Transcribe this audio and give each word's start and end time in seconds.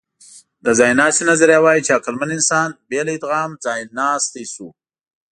د 0.65 0.67
ځایناستي 0.79 1.23
نظریه 1.31 1.59
وايي، 1.63 1.81
چې 1.85 1.91
عقلمن 1.97 2.29
انسان 2.37 2.69
بې 2.89 3.01
له 3.05 3.11
ادغام 3.17 3.51
ځایناستی 3.65 4.43
شو. 4.53 4.67